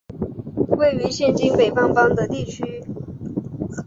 [0.79, 2.83] 位于现今北方邦的地区。